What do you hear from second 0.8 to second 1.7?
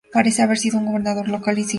gobernante local insignificante.